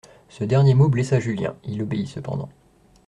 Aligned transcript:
Ce 0.29 0.43
dernier 0.43 0.73
mot 0.73 0.89
blessa 0.89 1.19
Julien, 1.19 1.55
il 1.63 1.79
obéit 1.83 2.07
cependant. 2.07 2.49